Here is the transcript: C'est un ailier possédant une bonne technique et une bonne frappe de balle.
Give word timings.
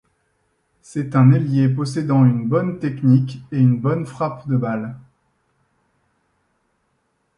C'est 0.81 1.15
un 1.15 1.31
ailier 1.31 1.69
possédant 1.69 2.25
une 2.25 2.47
bonne 2.47 2.79
technique 2.79 3.37
et 3.51 3.59
une 3.59 3.79
bonne 3.79 4.07
frappe 4.07 4.47
de 4.47 4.57
balle. 4.57 4.97